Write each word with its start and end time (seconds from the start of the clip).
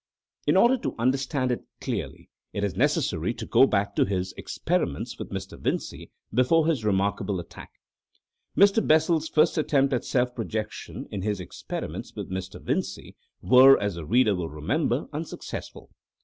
In 0.47 0.57
order 0.57 0.79
to 0.79 0.95
understand 0.97 1.51
it 1.51 1.61
clearly 1.79 2.31
it 2.53 2.63
is 2.63 2.75
necessary 2.75 3.35
to 3.35 3.45
go 3.45 3.67
back 3.67 3.93
to 3.95 4.03
his 4.03 4.33
experiments 4.35 5.19
with 5.19 5.29
Mr. 5.29 5.59
Vincey 5.59 6.09
before 6.33 6.65
his 6.65 6.83
remarkable 6.83 7.39
attack. 7.39 7.69
Mr. 8.57 8.81
Bessel's 8.87 9.29
first 9.29 9.59
attempts 9.59 9.93
at 9.93 10.03
self 10.03 10.33
projection, 10.33 11.07
in 11.11 11.21
his 11.21 11.39
experiments 11.39 12.15
with 12.15 12.31
Mr. 12.31 12.59
Vincey, 12.59 13.15
were, 13.43 13.79
as 13.79 13.93
the 13.93 14.03
reader 14.03 14.33
will 14.33 14.49
remember, 14.49 15.05
unsuccessful. 15.13 15.91